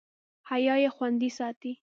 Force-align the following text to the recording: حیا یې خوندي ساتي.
حیا 0.49 0.75
یې 0.83 0.89
خوندي 0.95 1.29
ساتي. 1.37 1.71